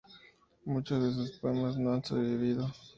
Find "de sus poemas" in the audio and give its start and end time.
1.03-1.77